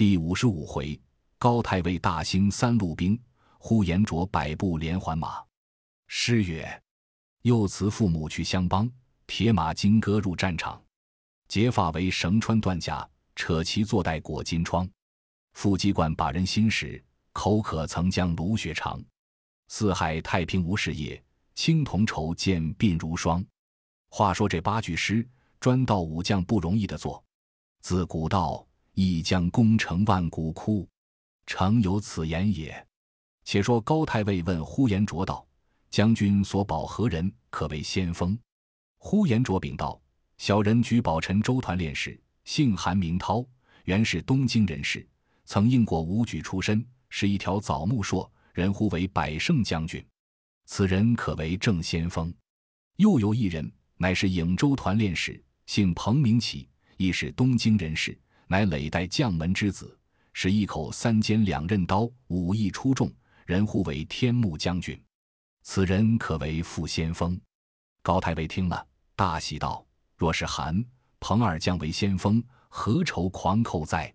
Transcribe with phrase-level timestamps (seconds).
[0.00, 0.98] 第五十五回，
[1.36, 3.20] 高太尉大兴三路兵，
[3.58, 5.44] 呼延灼百步连环马。
[6.06, 6.82] 诗曰
[7.44, 8.90] ：“幼辞父母去相邦，
[9.26, 10.82] 铁马金戈入战场。
[11.48, 14.88] 结发为绳穿断甲，扯旗坐带裹金疮。
[15.52, 17.04] 腹肌惯把人心使，
[17.34, 18.98] 口渴曾将芦血尝。
[19.68, 21.22] 四海太平无事业，
[21.54, 23.44] 青铜筹见鬓如霜。”
[24.08, 25.28] 话说这八句诗，
[25.60, 27.22] 专道武将不容易的做。
[27.82, 28.66] 自古道，
[29.02, 30.86] 一将功成万骨枯，
[31.46, 32.86] 诚有此言也。
[33.44, 35.46] 且说高太尉问呼延灼道
[35.88, 37.32] ：“将军所保何人？
[37.48, 38.38] 可为先锋？”
[39.00, 39.98] 呼延灼禀道
[40.36, 43.42] ：“小人举宝臣周团练使，姓韩名涛，
[43.84, 45.08] 原是东京人士，
[45.46, 50.04] 曾应过武举出身，是一条枣木槊，人呼为百胜将军。
[50.66, 52.30] 此人可为正先锋。
[52.96, 58.18] 又有一人。”乃是颍州团练使，姓彭名启，亦是东京人士，
[58.50, 59.96] 乃累代将门之子，
[60.32, 63.08] 使一口三尖两刃刀，武艺出众，
[63.46, 65.00] 人呼为天目将军。
[65.62, 67.40] 此人可为副先锋。
[68.02, 68.84] 高太尉听了，
[69.14, 69.86] 大喜道
[70.18, 70.84] ：“若是韩、
[71.20, 74.12] 彭二将为先锋，何愁狂寇哉？”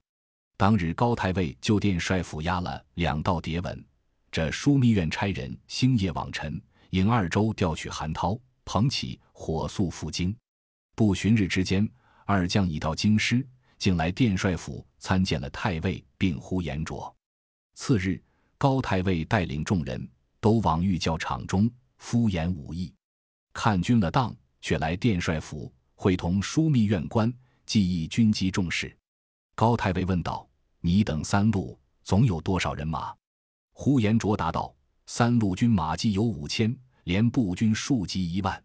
[0.57, 3.85] 当日高太尉就殿帅府押了两道牒文，
[4.29, 8.37] 这枢密院差人星夜往陈、引二州调取韩涛。
[8.65, 10.35] 彭起火速赴京，
[10.93, 11.89] 不旬日之间，
[12.25, 13.47] 二将已到京师，
[13.77, 17.13] 竟来殿帅府参见了太尉，并呼延灼。
[17.73, 18.21] 次日，
[18.57, 20.07] 高太尉带领众人
[20.39, 22.93] 都往御教场中敷衍武艺，
[23.53, 27.33] 看军了当，却来殿帅府会同枢密院官，
[27.65, 28.95] 记议军机重事。
[29.55, 30.47] 高太尉问道
[30.81, 33.15] ：“你等三路总有多少人马？”
[33.71, 34.73] 呼延灼答道
[35.07, 38.63] ：“三路军马计有五千。”连步军数及一万，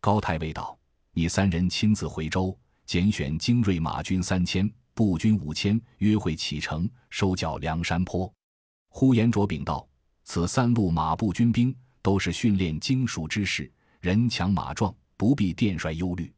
[0.00, 0.74] 高太尉道
[1.12, 8.32] ：“你三人亲自回州，拣选精锐马军三千，步军五千，约会启程，收缴梁山坡。”
[8.90, 9.86] 呼延灼禀道
[10.24, 16.32] ：“此三路马步军兵都是训练精熟之士，人强马壮，不必殿帅忧虑。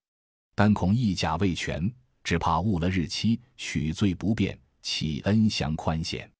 [0.54, 1.92] 但恐一甲未全，
[2.24, 6.30] 只怕误了日期，许罪不便，乞恩降宽限。”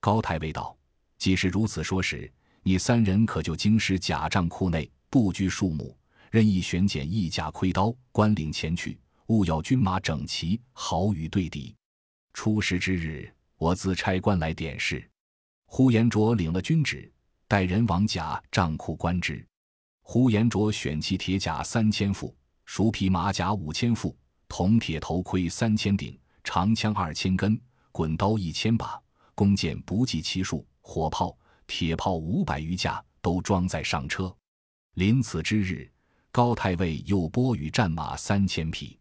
[0.00, 0.76] 高太尉道
[1.18, 2.30] ：“既是如此说时。”
[2.66, 5.96] 你三人可就京师甲帐库内布局数目，
[6.32, 8.98] 任意选拣一甲盔刀，官领前去，
[9.28, 11.74] 务要军马整齐，好与对敌。
[12.32, 15.08] 出师之日，我自差官来点事。
[15.64, 17.10] 呼延灼领了军旨，
[17.48, 19.44] 带人往甲帐库观之。
[20.02, 24.16] 呼延灼选其铁甲三千副，熟皮马甲五千副，
[24.48, 27.60] 铜铁头盔三千顶，长枪二千根，
[27.90, 29.00] 滚刀一千把，
[29.34, 31.36] 弓箭不计其数，火炮。
[31.66, 34.32] 铁炮五百余架都装载上车。
[34.94, 35.90] 临此之日，
[36.30, 38.96] 高太尉又拨与战马三千匹，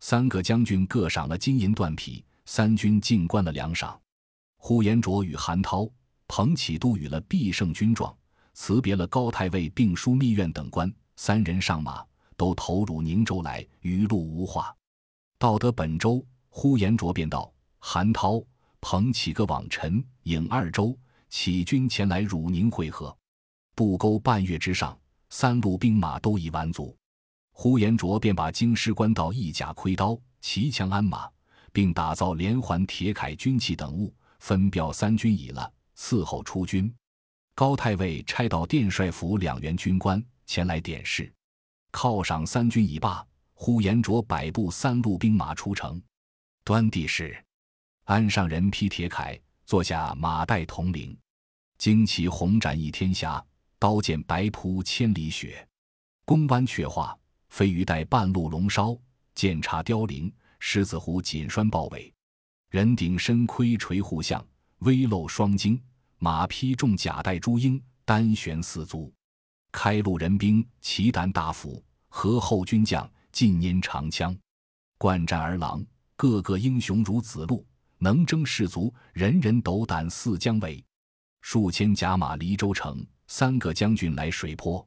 [0.00, 4.00] 三个将军各赏了金银缎匹，三军尽官了粮赏。
[4.56, 5.88] 呼延灼与韩涛、
[6.26, 8.14] 彭启都与了必胜军状，
[8.54, 12.04] 辞别了高太尉并枢密院等官，三人上马，
[12.36, 14.74] 都投入宁州来，余路无话。
[15.38, 18.42] 到得本州，呼延灼便道：“韩涛、
[18.80, 20.98] 彭启各往陈、颍二州。”
[21.30, 23.16] 起军前来汝宁会合，
[23.76, 26.96] 不沟半月之上，三路兵马都已完足。
[27.62, 31.30] 呼延灼便把京师官道义甲盔刀、骑枪鞍马，
[31.74, 36.90] 并打造连环铁铠军器等物，分调三军已了，伺候出军。
[37.54, 41.30] 高太尉差到殿帅府两员军官前来点事，
[41.92, 43.22] 犒赏三军已罢。
[43.52, 46.02] 呼延灼摆布三路兵马出城，
[46.64, 47.36] 端地是
[48.04, 49.38] 鞍上人披铁铠。
[49.66, 51.14] 坐下马带铜铃，
[51.78, 53.44] 旌旗红展一天霞，
[53.78, 55.68] 刀剑白铺千里雪。
[56.24, 57.14] 弓弯却画，
[57.50, 58.98] 飞鱼带半路龙梢；
[59.34, 62.12] 剑插凋零，狮子虎紧拴豹尾。
[62.70, 64.44] 人顶身盔垂护相，
[64.78, 65.80] 微露双睛。
[66.18, 69.12] 马披重甲带朱缨，单悬四足。
[69.72, 74.36] 开路人兵旗胆大斧，合后军将尽拈长枪。
[74.98, 75.84] 惯战儿郎，
[76.16, 77.66] 个个英雄如子路。
[77.98, 80.82] 能征士卒，人人斗胆似姜维。
[81.42, 84.86] 数千甲马离州城，三个将军来水泊。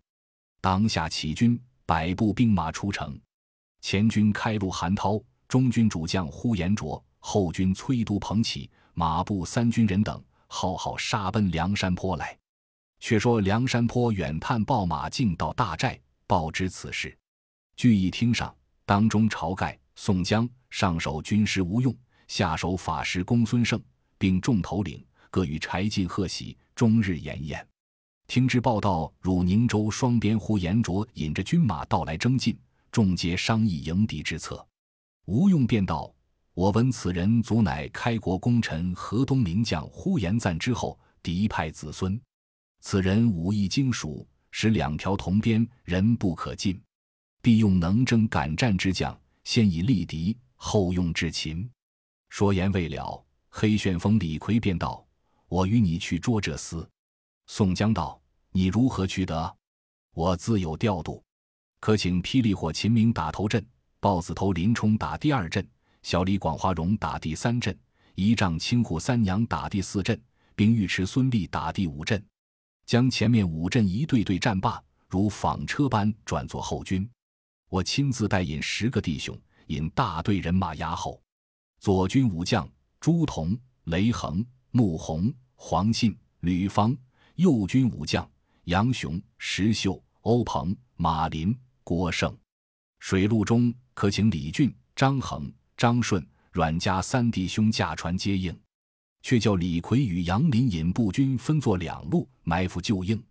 [0.62, 3.20] 当下起军，百步兵马出城。
[3.82, 12.38] 前军开路韩涛，中军主将呼延灼，后军催都彭起，马步三军人等，浩浩杀奔梁山坡来。
[13.00, 17.18] 却说梁山坡远探报马进到大寨，报知此事。
[17.76, 21.94] 聚义厅上，当中晁盖、宋江上手军师吴用。
[22.30, 23.80] 下手法师公孙胜，
[24.18, 27.68] 并众头领各与柴进贺喜，终日演宴。
[28.28, 32.58] 听之报道，汝宁州双边呼延灼引着军马到来征进，
[32.92, 34.66] 众皆商议迎敌之策。
[35.26, 36.14] 吴用便道
[36.56, 42.20] ：“我闻此人祖乃开国功臣河东名将呼延赞之后嫡派子孙。
[42.80, 46.82] 此人武艺精熟，使两条铜鞭人不可近，
[47.42, 51.70] 必用能征敢战之将，先以力敌，后用智擒。
[52.30, 55.06] 说言未了，黑旋风李逵便道
[55.48, 56.86] ：“我与你去捉这厮。”
[57.46, 58.20] 宋江道
[58.52, 59.58] ：“你如何取得？
[60.14, 61.24] 我自有调度，
[61.80, 63.66] 可请霹雳火秦明打头阵，
[64.00, 65.68] 豹子头林冲打第二阵。”
[66.04, 67.78] 小李广花荣打第三阵，
[68.16, 70.22] 仪仗青扈三娘打第四阵，
[70.54, 72.22] 并尉迟孙立打第五阵，
[72.86, 77.10] 将前面五阵一队队战罢，如纺车般转作后军。
[77.70, 81.22] 我亲自带引十个弟兄，引大队人马压后。
[81.80, 82.70] 左军武将
[83.00, 86.94] 朱仝、雷横、穆弘、黄信、吕方；
[87.36, 88.30] 右军武将
[88.66, 92.36] 杨雄、石秀、欧鹏、马林、郭盛。
[93.00, 95.52] 水陆中可请李俊、张衡。
[95.76, 98.58] 张顺、阮家三弟兄驾船接应，
[99.24, 103.22] 却叫李逵与杨林引步军分作两路埋伏救应。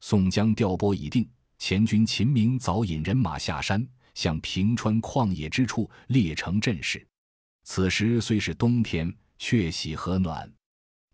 [0.00, 1.26] 宋江调拨已定，
[1.58, 7.06] 前军秦明早引人马下山，向平川旷野之处列成阵势。
[7.62, 10.52] 此时虽是冬天，却喜和暖。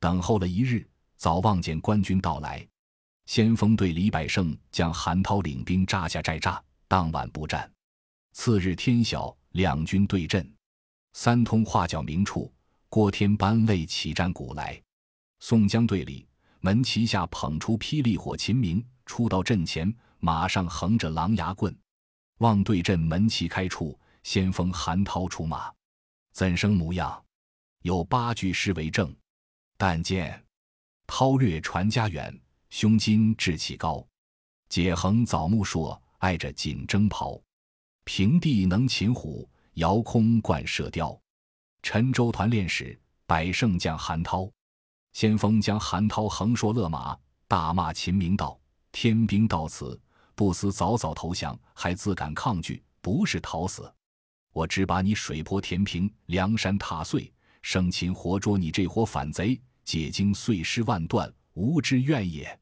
[0.00, 0.88] 等候了一日，
[1.22, 2.66] 早望见官军到来。
[3.26, 7.72] 先锋队李百胜将韩涛领兵扎下寨栅，当晚不战。
[8.32, 10.52] 次日天晓，两军对阵。
[11.12, 12.52] 三通画角明处，
[12.88, 14.82] 郭天班为起战鼓来。
[15.38, 16.26] 宋江队里
[16.58, 21.72] 门旗下捧出霹雳火秦明，出到阵前，马上横着狼牙棍。
[22.38, 25.72] 望对阵门旗开处，先锋韩涛出马，
[26.32, 27.24] 怎生模样？
[27.82, 29.14] 有八句诗为证：
[29.76, 30.44] 但见
[31.14, 32.34] 韬略传家远，
[32.70, 34.02] 胸襟志气高。
[34.70, 37.38] 解横枣木硕，爱着锦征袍。
[38.04, 39.46] 平地能擒虎。
[39.74, 41.18] 遥空贯射雕，
[41.82, 44.50] 陈州团练使百胜将韩涛，
[45.12, 47.14] 先锋将韩涛横槊勒马，
[47.46, 48.58] 大骂秦明道
[48.90, 50.00] ：“天兵到此，
[50.34, 53.90] 不思早早投降，还自敢抗拒，不是逃死！
[54.52, 57.30] 我只把你水泊填平，梁山踏碎，
[57.60, 62.58] 生擒活捉你这伙反贼，解经碎尸万段，无之怨也。”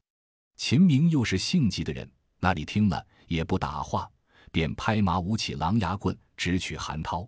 [0.57, 2.09] 秦明又是性急的人，
[2.39, 4.09] 那里听了也不答话。
[4.51, 7.25] 便拍马舞起狼牙棍，直取韩涛。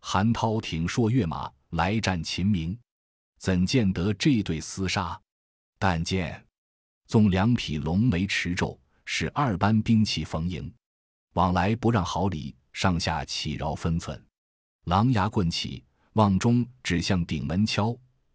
[0.00, 2.78] 韩涛挺槊跃马来战秦明，
[3.38, 5.20] 怎见得这对厮杀？
[5.78, 6.42] 但见
[7.06, 10.72] 纵两匹龙眉驰骤，使二班兵器逢迎，
[11.34, 14.18] 往来不让毫厘，上下起饶分寸。
[14.84, 15.84] 狼牙棍起，
[16.14, 17.94] 望中指向顶门敲，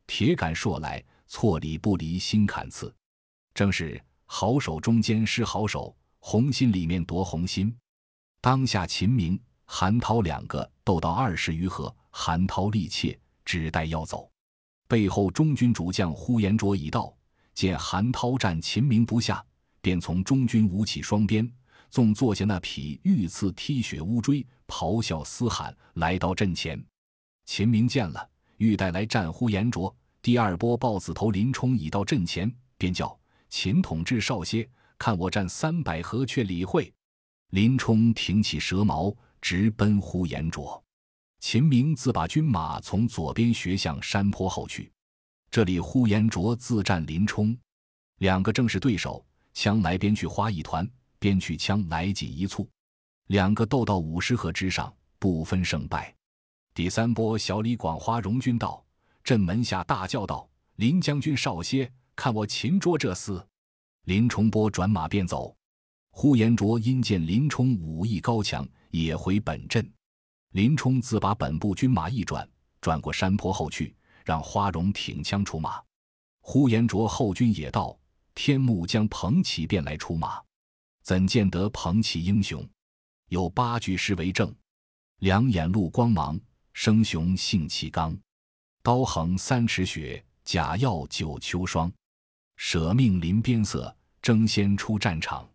[0.09, 2.91] 铁杆硕来，错里不离心坎刺。
[3.53, 7.71] 正是好手中间失好手，红心里面夺红心。
[8.41, 14.27] 当下秦明、韩涛两个斗到二十余合，韩涛力怯，只待要走。
[14.87, 17.15] 背后中军主将呼延灼已到，
[17.53, 19.45] 见韩涛战秦明不下，
[19.79, 21.47] 便从中军舞起双鞭，
[21.91, 26.83] 纵坐下那匹御赐踢雪乌锥，咆哮嘶喊，来到阵前。
[27.45, 28.27] 秦明见了，
[28.57, 29.95] 欲带来战呼延灼。
[30.21, 33.17] 第二波豹子头林冲已到阵前，便叫
[33.49, 36.93] 秦统制少些，看我战三百合，却理会。
[37.51, 40.83] 林冲挺起蛇矛，直奔呼延灼。
[41.39, 44.91] 秦明自把军马从左边学向山坡后去。
[45.49, 47.57] 这里呼延灼自战林冲，
[48.17, 52.69] 两个正是对手，枪来边去花一团，边去枪来紧一簇，
[53.27, 56.13] 两个斗到五十合之上，不分胜败。
[56.75, 58.85] 第三波，小李广花荣军到
[59.29, 63.45] 镇门下，大叫道：“林将军少歇，看我擒捉这厮！”
[64.05, 65.55] 林冲波转马便走。
[66.09, 69.87] 呼延灼因见林冲武艺高强，也回本阵。
[70.53, 72.49] 林冲自把本部军马一转，
[72.81, 73.95] 转过山坡后去，
[74.25, 75.79] 让花荣挺枪出马。
[76.41, 77.95] 呼延灼后军也到，
[78.33, 80.41] 天幕将彭玘便来出马。
[81.03, 82.67] 怎见得彭玘英雄？
[83.27, 84.51] 有八句诗为证：
[85.19, 86.39] 两眼露光芒，
[86.73, 88.11] 生雄性气刚；
[88.89, 91.91] 刀横三尺雪，甲耀九秋霜。
[92.55, 95.47] 舍命临边塞，争先出战场。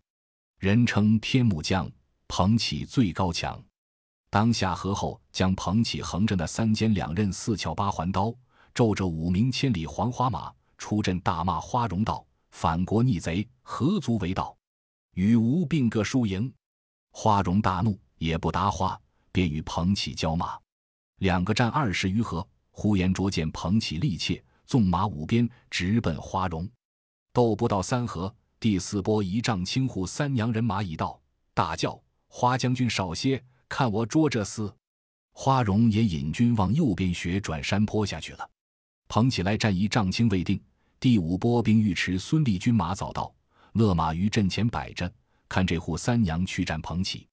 [0.61, 1.91] 人称天目将，
[2.29, 3.61] 彭起最高强。
[4.31, 8.33] 当下河后将彭起横着那三尖两刃四翘八环刀，
[8.73, 12.25] 骤着五名千里黄花马出阵，大骂花荣道
[12.55, 14.57] ：“反国逆贼，何足为道？
[15.15, 16.55] 与吾并个输赢。”
[17.11, 18.97] 花荣大怒，也不答话，
[19.33, 20.57] 便与彭起交马。
[21.19, 22.47] 两个战二十余合，
[22.77, 26.69] 呼延灼见彭起力怯，纵马舞鞭直奔花荣，
[27.33, 28.35] 斗不到三合。
[28.59, 31.21] 第四波一丈青扈三娘人马已到，
[31.55, 34.73] 大叫：“花将军少歇，看我捉这厮！”
[35.33, 38.51] 花荣也引军往右边学转山坡下去了。
[39.07, 40.61] 捧起来战一丈青未定，
[40.99, 43.33] 第五波兵尉迟孙立军马早到，
[43.75, 45.11] 勒马于阵前摆着，
[45.49, 47.29] 看这户三娘去战捧起。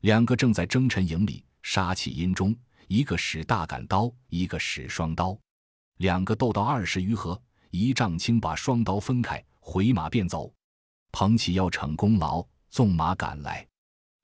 [0.00, 2.56] 两个正在征尘营里杀气阴中，
[2.90, 5.38] 一个使大杆刀，一个使双刀，
[5.98, 10.52] 两个斗到二十余合，一丈青把双刀分开，回马便走。
[11.12, 13.64] 彭起要逞功劳，纵马赶来，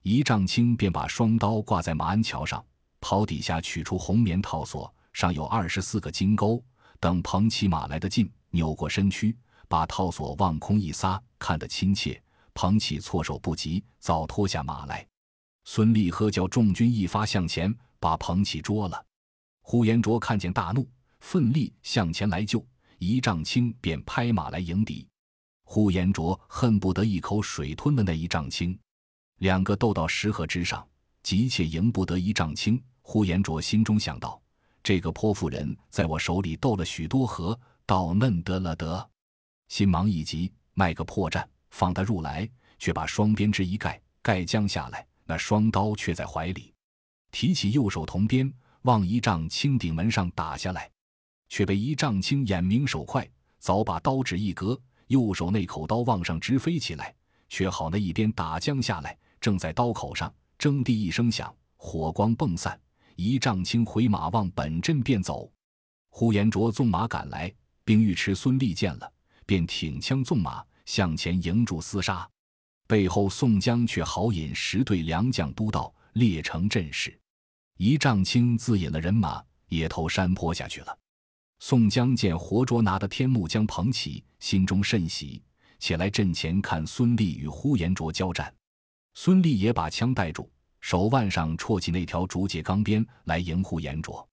[0.03, 2.61] 一丈青便把双刀挂在马鞍桥上，
[2.99, 6.61] 袍底下取出红棉套索，上有二十四个金钩。
[6.99, 9.33] 等彭起马来的近，扭过身躯，
[9.69, 12.21] 把套索往空一撒，看得亲切。
[12.53, 15.07] 彭起措手不及，早脱下马来。
[15.63, 19.05] 孙立喝叫众军一发向前，把捧起捉了。
[19.61, 20.87] 呼延灼看见大怒，
[21.19, 22.65] 奋力向前来救，
[22.99, 25.07] 一丈青便拍马来迎敌。
[25.63, 28.77] 呼延灼恨不得一口水吞了那一丈青。
[29.39, 30.87] 两个斗到石河之上，
[31.21, 32.81] 急切赢不得一丈青。
[33.01, 34.41] 呼延灼心中想到：
[34.81, 39.09] 这个泼妇人在我手里斗了许多合，倒嫩得了得。
[39.67, 42.49] 心忙意急，卖个破绽，放他入来，
[42.79, 45.05] 却把双鞭之一盖，盖将下来。
[45.25, 46.73] 那双刀却在怀里，
[47.39, 48.51] 提起右手铜鞭，
[48.81, 50.89] 往一丈青顶门上打下来，
[51.49, 53.29] 却被一丈青眼明手快，
[53.59, 54.75] 早把刀指一格，
[55.05, 57.13] 右手那口刀往上直飞起来，
[57.47, 62.81] 却好那一边打将下来，正在刀口上，铮地一声响，火光迸散，
[63.15, 65.47] 一丈青回马往本阵便走。
[66.09, 67.53] 呼延灼纵马赶来，
[67.85, 69.13] 兵尉迟孙立见了，
[69.45, 72.27] 便挺枪纵马向前迎住厮杀。
[72.87, 77.15] 背后，宋江却好引十队良将都到，列成阵势。
[77.77, 80.97] 一丈青自引了人马，也投山坡下去了。
[81.59, 85.41] 宋江见活捉拿的天目将捧起，心中甚喜，
[85.79, 88.51] 且来阵前看孙立与呼延灼交战。
[89.13, 90.49] 孙立也把枪带住，
[90.81, 94.27] 手腕上戳起那条竹节钢鞭来迎呼延灼。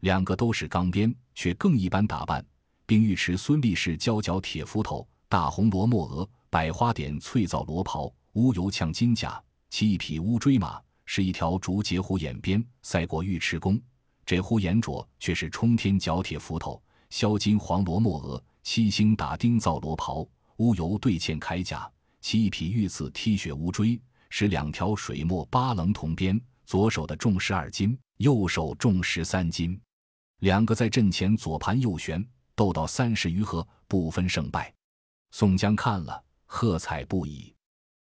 [0.00, 2.44] 两个都是钢鞭，却更一般打扮。
[2.84, 6.28] 并尉迟孙立是胶脚铁斧头，大红罗墨额。
[6.50, 10.78] 百花点翠藻罗袍，乌油呛金甲，骑一匹乌骓马，
[11.14, 13.78] 是一条竹节虎眼鞭，赛过尉迟恭。
[14.24, 20.26] 这呼延灼却是冲天角铁斧头，削金黄罗墨额，七星打钉造罗袍，
[20.56, 21.86] 乌油对嵌铠甲，
[22.22, 24.00] 骑一匹玉刺踢雪乌骓，
[24.30, 29.78] 使两条水墨八棱铜鞭，左手的重十二斤，右手重十三斤。
[30.38, 34.72] 两个在阵前左盘右旋，斗到三十余合，不分胜败。
[35.30, 36.24] 宋江看了。
[36.46, 37.54] 喝彩不已。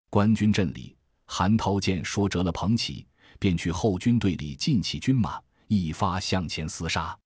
[0.09, 0.94] 官军阵里，
[1.25, 3.05] 韩涛见说折了彭起，
[3.39, 7.17] 便去后军队里进起军马，一发向前厮杀。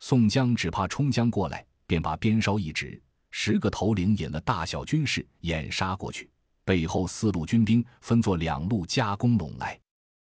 [0.00, 6.30] 宋江只怕冲将过来，便把鞭梢一指，十个头领引了大小军士掩杀过去。
[6.64, 9.80] 背后四路军兵分作两路夹攻拢来。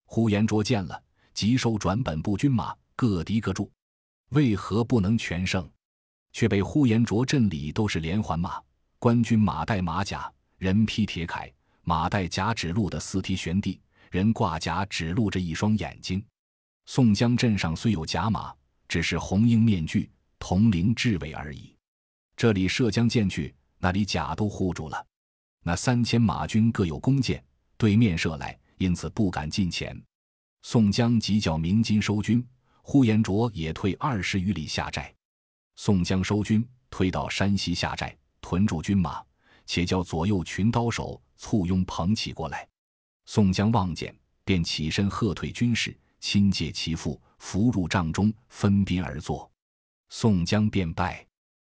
[0.06, 1.02] 呼延灼见了，
[1.34, 3.70] 急收转本部军马，各敌各住。
[4.30, 5.70] 为何不能全胜？
[6.34, 8.62] 却被呼延灼阵里都是连环马。
[9.00, 11.52] 官军马带马甲，人披铁铠，
[11.88, 13.80] 马带甲指路的四蹄悬地，
[14.12, 16.22] 人挂甲指露着一双眼睛。
[16.86, 18.54] 宋江镇上虽有甲马，
[18.90, 21.74] 只是红缨面具，铜铃雉尾而已。
[22.36, 25.08] 这里射将箭去，那里甲都护住了。
[25.64, 27.42] 那三千马军各有弓箭，
[27.78, 29.98] 对面射来，因此不敢近前。
[30.64, 32.46] 宋江急叫鸣金收军，
[32.82, 35.16] 呼延灼也退二十余里下寨。
[35.78, 38.14] 宋江收军，退到山西下寨。
[38.42, 39.24] 屯驻军马，
[39.66, 42.68] 且叫左右群刀手簇拥捧起过来。
[43.26, 49.50] 宋江望见，便起身喝退军士，亲借其父扶入帐中，分兵而坐。
[50.10, 51.26] 宋江便拜，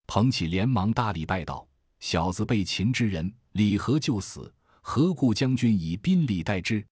[0.06, 1.68] 捧起连忙搭礼拜道
[2.00, 6.86] ：“小子被擒之人，李何就死，何故将军以宾礼待之？”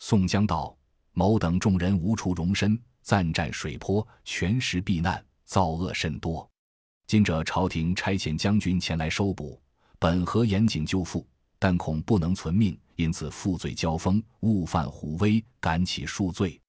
[0.00, 0.76] 宋江道
[1.12, 6.46] ：“某等众人无处容身，暂战水泊，全时避难，造恶甚多。”
[7.06, 9.60] 今者朝廷差遣将军前来收捕，
[9.98, 11.26] 本和严谨救父，
[11.64, 16.60] 但恐不能存命，因此负罪交锋，误犯虎威，赶起恕罪。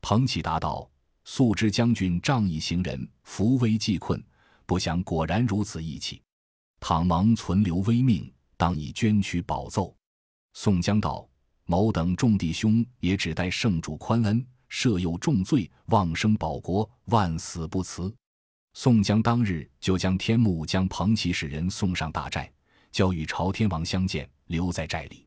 [0.00, 0.88] 彭起答道
[1.26, 4.24] ：“素知将军仗义行人，扶危济困，
[4.64, 6.22] 不想果然如此义气。
[6.78, 9.92] 倘蒙存留微命，当以捐躯保奏。”
[10.54, 11.28] 宋江道
[11.66, 18.14] ：“某等众弟兄也只待圣主宽恩，赦宥重罪，望生保国，万死不辞。”
[18.74, 22.48] 宋江当日就将天目将彭起使人送上大寨，
[22.96, 25.26] 交与朝天王相见，留在寨里。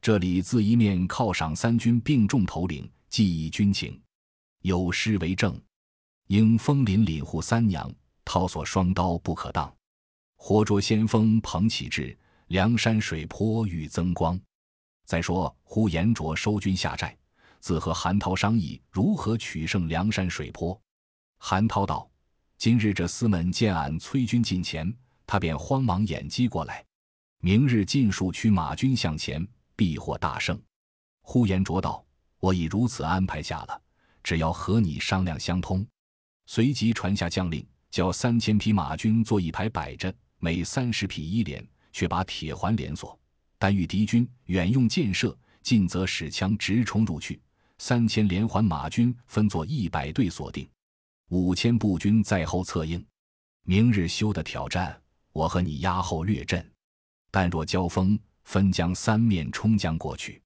[0.00, 4.00] 这里自一面犒赏三军并众头领，记忆军情，
[4.62, 5.60] 有诗为证：
[6.28, 9.70] 应枫林领护三娘，套索双刀不可当。
[10.36, 12.16] 活捉先锋彭起至，
[12.46, 14.40] 梁山水泊欲增光。
[15.04, 17.14] 再说呼延灼收军下寨，
[17.60, 20.80] 自和韩涛商议如何取胜梁山水泊。
[21.36, 22.10] 韩涛道
[22.56, 24.90] ：“今日这厮们见俺催军近前，
[25.26, 26.82] 他便慌忙掩击过来。
[27.44, 29.44] 明日尽数驱马军向前，
[29.74, 30.56] 必获大胜。”
[31.22, 32.04] 呼延灼道
[32.38, 33.82] ：“我已如此安排下了，
[34.22, 35.84] 只要和你商量相通。”
[36.46, 43.18] 随即传下将令，叫三千匹马军做一排摆着，每三十匹一连，却把铁环连锁。
[43.58, 47.40] 但遇敌军远用箭射，近则使枪直冲入去。
[47.78, 50.68] 三千连环马军分作一百队锁定。
[51.30, 53.04] 五千步军在后策应，
[53.64, 54.96] 明日休的挑战，
[55.32, 56.71] 我和你压后略阵。
[57.32, 60.40] 但若交锋，分将三面冲将过去。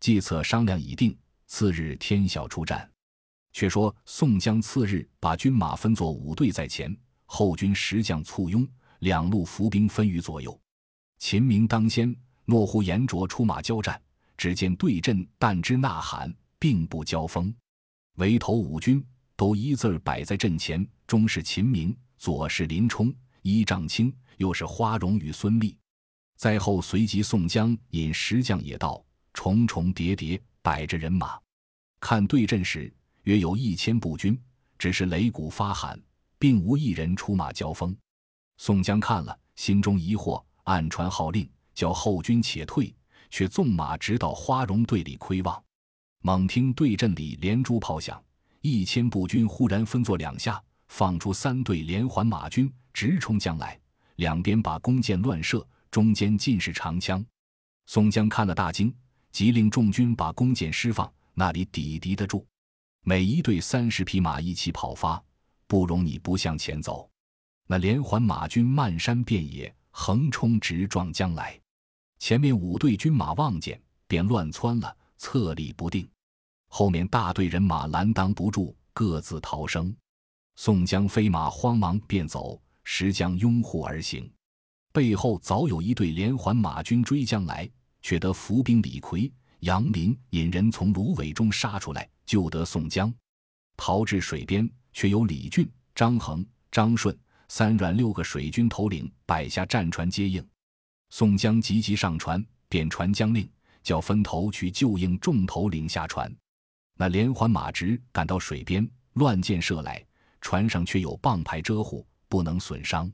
[0.00, 2.90] 计策商量已定，次日天晓出战。
[3.52, 6.92] 却说宋江次日把军马分作五队在前，
[7.26, 8.66] 后军十将簇拥，
[8.98, 10.58] 两路伏兵分于左右。
[11.18, 12.12] 秦明当先，
[12.46, 14.02] 诺呼延灼出马交战。
[14.36, 17.54] 只见对阵但之呐喊，并不交锋。
[18.16, 19.04] 围头五军。
[19.34, 25.76] 都一字摆在阵前，中是秦明，左是林冲、一丈青，又是花荣与孙立。
[26.42, 29.00] 在后随即宋江引十将也到，
[29.32, 31.38] 重重叠叠摆着人马。
[32.00, 34.36] 看对阵时，约有一千步军，
[34.76, 35.96] 只是擂鼓发喊，
[36.40, 37.96] 并无一人出马交锋。
[38.56, 42.92] 宋江看了，心中疑惑，暗传号令，叫后军且退，
[43.30, 45.62] 却纵马直到花荣队里窥望。
[46.22, 48.20] 猛听对阵里连珠炮响。
[48.62, 53.78] 一千步军忽然分作两下，放出三队连环马军，直冲将来。
[54.16, 57.24] 两边把弓箭乱射，中间尽是长枪。
[57.84, 58.92] 宋江看了大惊，
[59.30, 62.44] 急令众军把弓箭施放，那里抵敌得住？
[63.02, 65.22] 每一队三十匹马一起跑发，
[65.66, 67.10] 不容你不向前走。
[67.66, 71.60] 那连环马军漫山遍野横冲直撞将来，
[72.18, 76.08] 前面五队军马望见，便乱窜了，侧立不定。
[76.68, 79.94] 后面大队人马拦挡不住，各自逃生。
[80.56, 84.32] 宋江飞马慌忙便走，石将拥护而行。
[84.92, 87.68] 背后早有一队连环马军追将来，
[88.02, 93.12] 却得伏兵李逵、杨林引人从芦苇中杀出来，救得宋江。
[93.74, 100.46] 逃至水边，却有李俊、张衡、张顺三阮六个水军头领摆下战船接应。
[101.08, 103.48] 宋江急急上船，便传将令，
[103.82, 106.30] 叫分头去救应众头领下船。
[106.98, 110.04] 那连环马直赶到水边，乱箭射来，
[110.42, 113.10] 船上却有棒牌遮护，不能损伤。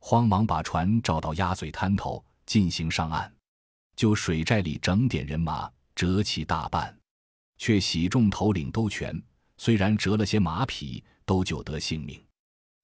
[0.00, 3.32] 慌忙把船找到鸭嘴滩头，进行上岸。
[3.94, 6.98] 就水寨里整点人马，折其大半，
[7.58, 9.22] 却喜众头领都全。
[9.58, 12.20] 虽然折了些马匹，都救得性命。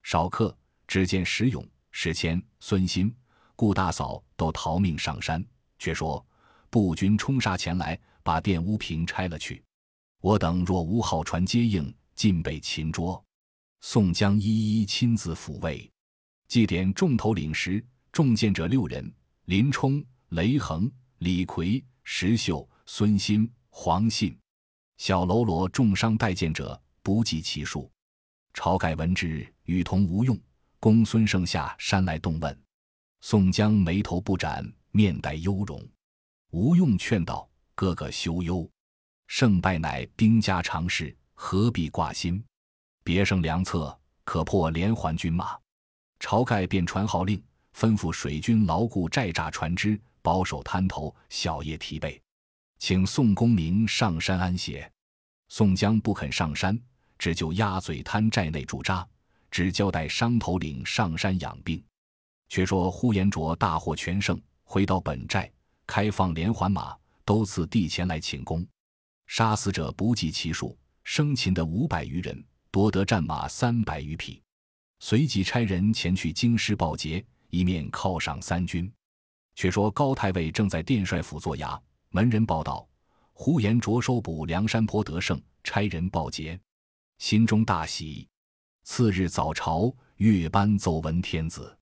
[0.02, 3.12] 少客只见石勇、石谦、孙新、
[3.56, 5.44] 顾大嫂都逃命上山。
[5.78, 6.24] 却说
[6.68, 9.62] 步军冲杀前来，把殿屋平拆了去。
[10.20, 13.22] 我等若无号船接应，尽被擒捉。
[13.80, 15.90] 宋江一一亲自抚慰。
[16.48, 19.12] 祭典重头领时，中箭者六人：
[19.46, 24.38] 林冲、雷横、李逵、石秀、孙新、黄信。
[24.98, 27.90] 小喽啰重伤待见者不计其数。
[28.54, 30.38] 晁盖闻之，与同吴用、
[30.80, 32.58] 公孙胜下山来动问。
[33.20, 35.86] 宋江眉头不展，面带忧容。
[36.52, 38.68] 吴用劝道：“哥哥休忧。”
[39.26, 42.42] 胜败乃兵家常事，何必挂心？
[43.02, 45.58] 别胜良策，可破连环军马。
[46.18, 47.42] 晁盖便传号令，
[47.74, 52.20] 吩咐水军牢固寨栅船只，保守滩头，小夜提备，
[52.78, 54.90] 请宋公明上山安歇。
[55.48, 56.78] 宋江不肯上山，
[57.18, 59.06] 只就鸭嘴滩寨内驻扎，
[59.50, 61.82] 只交代商头领上山养病。
[62.48, 65.50] 却说呼延灼大获全胜，回到本寨，
[65.86, 68.66] 开放连环马，都赐地前来请功。
[69.26, 74.40] 杀死者不计其数，生擒的五百余人，夺得战马三百余匹。
[74.98, 78.90] 随即差人前去京师报捷，一面犒赏三军。
[79.54, 81.80] 却说高太尉正在殿帅府坐衙，
[82.10, 82.86] 门人报道：
[83.32, 86.58] 呼延灼收捕梁山泊得胜，差人报捷，
[87.18, 88.28] 心中大喜。
[88.84, 91.76] 次日早朝，月班奏闻天子，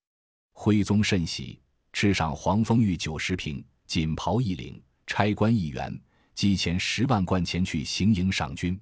[0.53, 1.61] 徽宗甚喜，
[1.92, 6.00] 赐赏黄蜂玉九十瓶，锦袍一领，差官一员。
[6.35, 8.81] 寄钱十万贯前去行营赏军，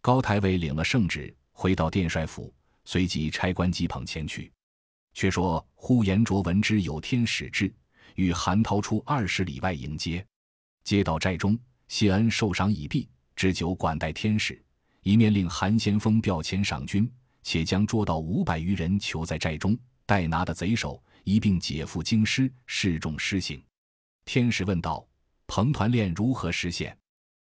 [0.00, 2.54] 高太尉领了圣旨，回到殿帅府，
[2.84, 4.52] 随即差官急捧前去。
[5.12, 7.72] 却说呼延灼闻之有天使至，
[8.16, 10.24] 与韩涛出二十里外迎接。
[10.82, 14.60] 接到寨中，谢恩受赏已毕，置酒管待天使，
[15.02, 17.10] 一面令韩先锋调遣赏军，
[17.42, 23.62] 且将捉到五百余人囚在寨中，待拿的贼首一并解赴京师，示众施行。
[24.24, 25.06] 天使问道。
[25.46, 26.96] 彭团练如何实现？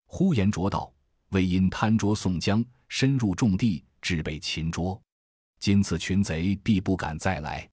[0.04, 0.92] 呼延灼道
[1.32, 5.00] ：“为因贪捉宋江，深入重地，致被擒捉。
[5.58, 7.68] 今此群贼必不敢再来，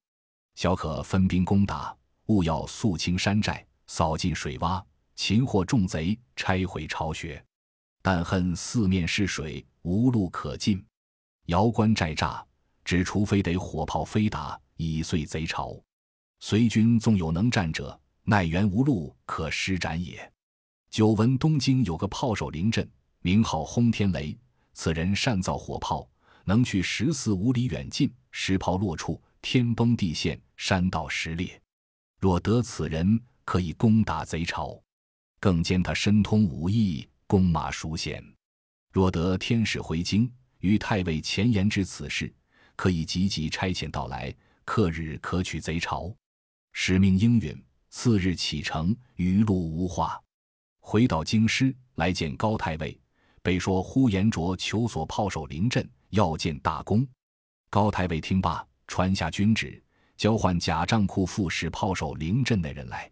[0.54, 4.82] 小可分兵攻打，务要肃清山寨，扫尽水洼，
[5.14, 7.42] 擒获众贼，拆毁巢穴。
[8.02, 10.84] 但恨四面是水，无路可进。
[11.46, 12.42] 遥观寨栅，
[12.84, 15.78] 只除非得火炮飞打，以碎贼巢。
[16.40, 20.30] 随军纵有能战者，奈援无路可施展也。
[20.90, 24.36] 久闻东京有个炮手临阵，名号轰天雷，
[24.72, 26.08] 此人善造火炮。
[26.44, 31.60] 能去十四五里远近，石炮落处，天崩地陷，山倒石裂。
[32.20, 34.80] 若得此人，可以攻打贼巢。
[35.40, 38.22] 更兼他身通武艺，弓马熟娴。
[38.92, 40.30] 若得天使回京，
[40.60, 42.32] 与太尉前言之此事，
[42.76, 46.14] 可以急急差遣到来，刻日可取贼巢。
[46.72, 50.20] 使命应允，次日启程，余路无话。
[50.80, 52.98] 回到京师，来见高太尉，
[53.42, 55.88] 被说呼延灼求索炮手临阵。
[56.14, 57.04] 要见大功，
[57.68, 59.82] 高太尉听罢，传下军旨，
[60.16, 63.10] 交换假账库副使炮手凌震那人来。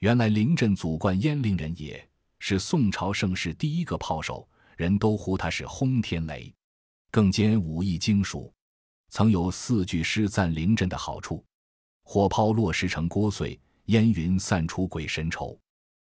[0.00, 2.06] 原来凌震祖贯鄢陵人也，
[2.38, 6.54] 是宋朝盛世第一个炮手，人都呼他是轰天雷。
[7.10, 8.52] 更兼武艺精熟，
[9.08, 11.42] 曾有四句诗赞凌震的好处：
[12.02, 15.58] 火炮落石成锅碎，烟云散出鬼神愁。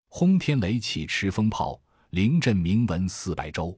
[0.08, 3.78] 轰天雷起持风炮，凌震名闻四百州。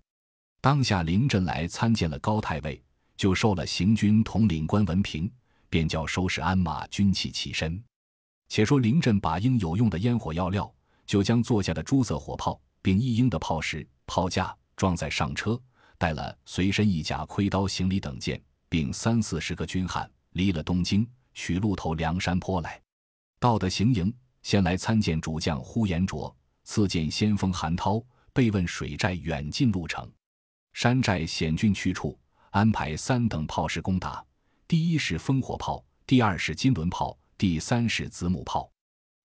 [0.65, 2.84] 当下凌震来参见了高太尉，
[3.15, 5.32] 就受了行军统领官文凭，
[5.69, 7.80] 便叫收拾鞍马军器起身。
[8.49, 10.73] 且说凌震把应有用的烟火药料，
[11.06, 15.62] 就将坐下的朱色火炮，并一应的炮石、炮架装在上车，
[15.99, 22.82] 带了随身一甲盔刀、行李等件，并三四十个军汉，离了东京，取路头梁山坡来。
[23.39, 30.12] 到得行营，先来参见主将呼延灼，次见先锋韩涛，备问水寨远近路程。
[30.75, 34.21] 山寨险峻去处，安排三等炮势攻打：
[34.67, 38.69] 第一是烽火炮，第二是金轮炮，第三是子母炮。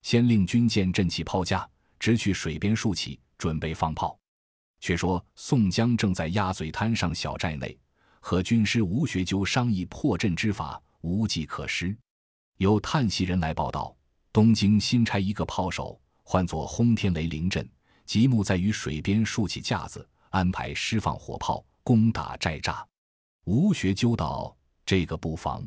[0.03, 4.17] 先令军舰振起炮架，直去水边竖起，准备放炮。
[4.79, 7.77] 却说宋江正在鸭嘴滩上小寨内，
[8.21, 11.95] 和军师吴学究商议破阵之法，无计可施。
[12.59, 13.93] 有探袭人来报道，
[14.33, 17.69] 东京新差一个炮手，唤作轰天雷凌阵，
[18.07, 20.09] 即木在于水边竖起架子。
[20.31, 22.85] 安排释放火炮攻打寨栅，
[23.45, 25.67] 吴学究道：“这个不妨。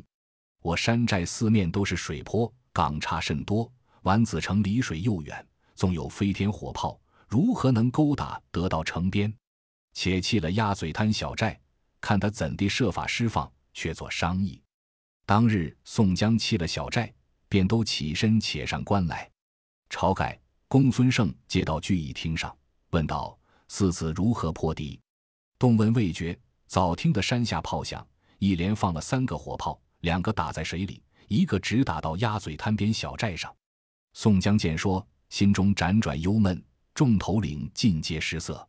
[0.62, 3.70] 我山寨四面都是水坡，港岔甚多，
[4.02, 6.98] 丸子城离水又远，纵有飞天火炮，
[7.28, 9.32] 如何能勾打得到城边？
[9.92, 11.60] 且弃了鸭嘴滩小寨，
[12.00, 14.62] 看他怎地设法释放，却做商议。”
[15.26, 17.12] 当日宋江弃了小寨，
[17.50, 19.30] 便都起身且上关来。
[19.90, 22.56] 晁盖、公孙胜接到聚义厅上，
[22.90, 23.38] 问道。
[23.68, 25.00] 四子如何破敌？
[25.58, 26.38] 动问未决。
[26.66, 28.04] 早听得山下炮响，
[28.38, 33.54] 一连放了三个火炮，两个打在水里，一个直打到鸭嘴滩边小寨上。
[34.14, 36.60] 宋江见说，心中辗转忧闷，
[36.94, 38.66] 众头领尽皆失色。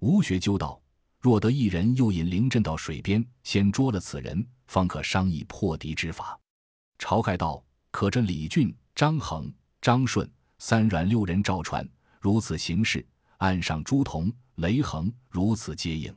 [0.00, 0.78] 吴学究道
[1.20, 6.38] ：“若得一人诱引凌阵到水边，先捉了此人，方可商议破敌之法。”
[6.98, 11.88] 晁盖道：“可这李俊、张衡、张顺三阮六人赵传，
[12.20, 13.06] 如此行事。”
[13.38, 16.14] 岸上朱仝、雷横如此接应。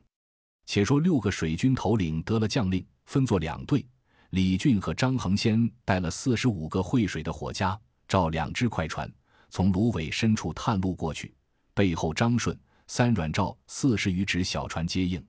[0.65, 3.85] 且说六个水军头领得了将令，分作两队。
[4.29, 9.11] 李俊和张衡先带了四十五个会水的火家，照两只快船，
[9.49, 11.33] 从芦苇深处探路过去。
[11.73, 12.57] 背后张顺、
[12.87, 15.23] 三阮照四十余只小船接应。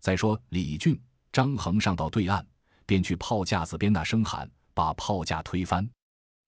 [0.00, 1.00] 再说李俊、
[1.32, 2.44] 张衡上到对岸，
[2.84, 5.88] 便去炮架子边那声喊，把炮架推翻。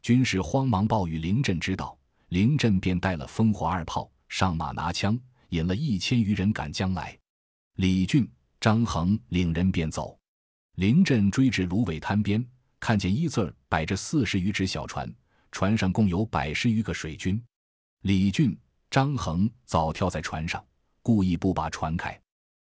[0.03, 4.11] 军士慌忙报与林震知道，林震便带了烽火二炮。
[4.28, 5.18] 上马拿枪，
[5.50, 7.18] 引了一千余人赶将来。
[7.76, 8.28] 李俊、
[8.60, 10.18] 张衡领人便走。
[10.76, 12.44] 林震追至芦苇滩边，
[12.80, 15.10] 看见一字儿摆着四十余只小船，
[15.50, 17.42] 船上共有百十余个水军。
[18.02, 18.58] 李俊、
[18.90, 20.64] 张衡早跳在船上，
[21.02, 22.18] 故意不把船开。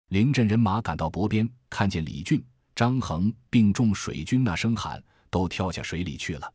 [0.10, 2.42] 凌震人马赶到泊边，看见李俊、
[2.76, 6.54] 张衡并众水军，那声喊，都跳下水里去了。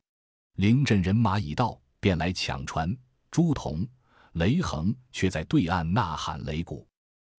[0.57, 2.97] 凌震人马已到，便来抢船。
[3.31, 3.87] 朱仝。
[4.33, 6.87] 雷横却在对岸呐喊擂鼓，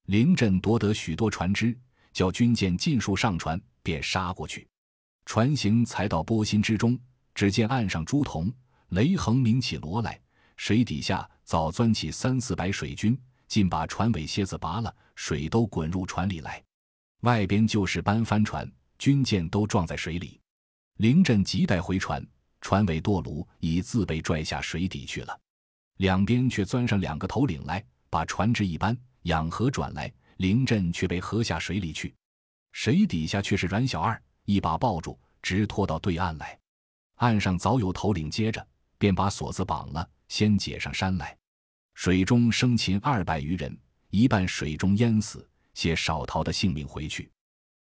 [0.05, 1.77] 凌震夺得许多船只，
[2.11, 4.67] 叫军舰尽数上船，便杀过去。
[5.25, 6.99] 船行才到波心之中，
[7.33, 8.53] 只见岸上朱仝、
[8.89, 10.19] 雷横鸣起锣来，
[10.55, 16.63] 水底下早钻起三四百水军，尽把船尾楔子拔了，水都滚入船里来。
[17.21, 20.39] 外边就是搬帆船，军舰都撞在水里。
[20.97, 22.23] 凌震急待回船，
[22.61, 25.39] 船尾舵橹已自被拽下水底去了。
[25.97, 32.13] 两边却钻上两个头领来，把船只一搬，仰河转来，凌震却被喝下水里去。
[32.71, 36.59] 水底下却是阮小二，一把抱住，直拖到对岸来。
[37.17, 38.65] 岸上早有头领接着，
[38.97, 41.37] 便把锁子绑了，先解上山来。
[41.93, 43.77] 水中生擒二百余人，
[44.09, 47.31] 一半水中淹死，携少逃的性命回去。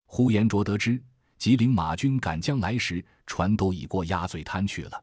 [0.04, 1.02] 呼延灼得知
[1.38, 5.02] 吉林马军赶将来时，船都已过鸭嘴滩去了，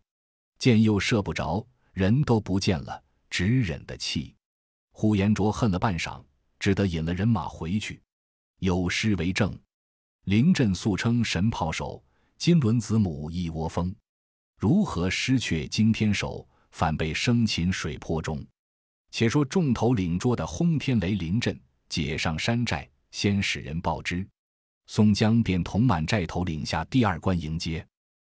[0.59, 4.36] 箭又射不着，人都不见了，只忍得气。
[4.91, 6.23] 呼延灼恨了半晌，
[6.60, 8.02] 只得引了人马回去。
[8.60, 9.58] 有诗为证
[10.25, 12.04] ：“临阵素称神炮手，
[12.38, 13.95] 金轮子母一窝蜂。
[14.58, 18.45] 如何失却惊天手，反被生擒水泊中。”
[19.12, 24.28] 且说众头领捉的轰天雷临阵，解上山寨，先使人报之。
[24.86, 27.84] 宋江便同满寨头领下第二关迎接，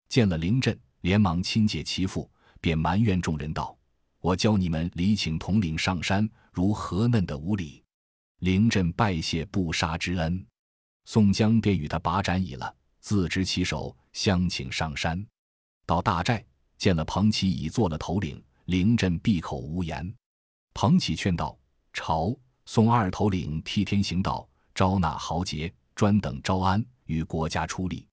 [0.09, 2.31] 见了临阵，连忙亲解其父，
[2.63, 3.77] 便埋怨众人道
[4.23, 7.83] ：“我教你们礼请统领上山，如何嫩的无礼？”
[8.39, 10.45] 临阵拜谢不杀之恩，
[11.03, 15.21] 宋江便与他把盏已了，自执其手，相请上山。
[15.85, 16.41] 到大寨，
[16.77, 20.15] 见了彭玘已做了头领，临阵闭口无言。
[20.73, 21.59] 彭玘劝道
[21.91, 22.33] ：“朝
[22.65, 28.07] 宋二头领替天行道，招纳豪杰。”专等招安，与国家出力。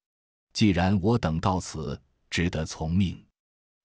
[0.53, 3.25] 既然我等到此，只得从命。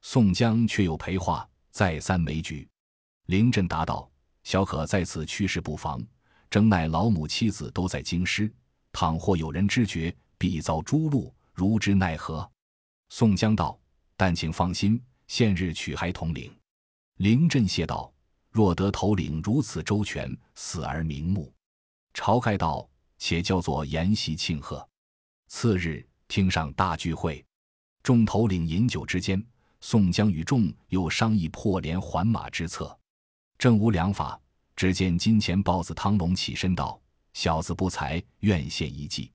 [0.08, 2.70] 宋江却又陪话，再三没举。
[3.26, 4.08] 林震答道
[4.46, 6.00] ：“小可在此去世不妨，
[6.48, 8.54] 正乃老母妻子都在京师，
[8.94, 12.48] 倘或有人知觉，必遭诛戮，如之奈何？”
[13.10, 13.78] 宋江道
[14.16, 16.56] ：“但请放心，现日取还统领。”
[17.18, 18.14] 林震谢道
[18.52, 21.52] ：“若得头领如此周全，死而瞑目。”
[22.14, 22.88] 晁盖道。
[23.18, 24.88] 且叫做筵席庆贺。
[25.48, 27.44] 次日，厅上大聚会，
[28.04, 29.44] 众头领饮酒之间，
[29.88, 32.98] 宋江与众又商议破连还马之策。
[33.56, 34.42] 正无良法，
[34.76, 37.00] 只见金钱豹子汤龙起身道
[37.34, 39.32] ：“小子不才，愿献一计。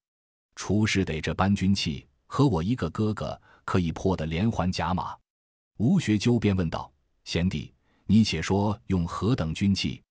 [0.57, 5.17] 出师得这搬军器，和我一个哥哥，可以破得连环甲马。”
[5.79, 7.73] 吴学究便问道：“贤弟，
[8.07, 10.03] 你且说用何等军器？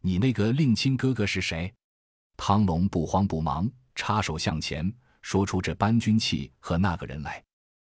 [0.00, 1.70] 你那个令亲哥哥是谁？”
[2.38, 7.44] 汤龙不慌不忙，插手向前，说出这搬军器和那个人来。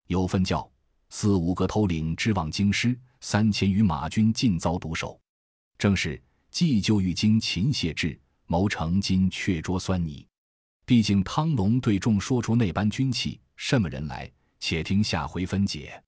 [0.07, 0.71] 有分教，
[1.09, 5.19] 四五个头领直往京师，三千余马军尽遭毒手。
[5.77, 10.25] 正是既就欲经秦谢志，谋成今却捉酸泥。
[10.85, 14.31] 毕竟汤龙对众说出那般军气，什么人来？
[14.59, 16.03] 且听下回分解。